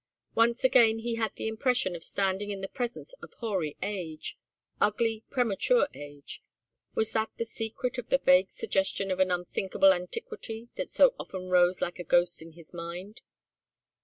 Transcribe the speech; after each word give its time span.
Once 0.33 0.63
again 0.63 0.97
he 0.97 1.13
had 1.13 1.31
the 1.35 1.47
impression 1.47 1.95
of 1.95 2.03
standing 2.03 2.49
in 2.49 2.61
the 2.61 2.67
presence 2.67 3.13
of 3.21 3.31
hoary 3.33 3.77
age 3.83 4.35
ugly 4.79 5.23
premature 5.29 5.87
age 5.93 6.41
was 6.95 7.11
that 7.11 7.29
the 7.37 7.45
secret 7.45 7.99
of 7.99 8.09
the 8.09 8.17
vague 8.17 8.49
suggestion 8.51 9.11
of 9.11 9.19
an 9.19 9.29
unthinkable 9.29 9.93
antiquity 9.93 10.69
that 10.73 10.89
so 10.89 11.13
often 11.19 11.49
rose 11.49 11.83
like 11.83 11.99
a 11.99 12.03
ghost 12.03 12.41
in 12.41 12.53
his 12.53 12.73
mind? 12.73 13.21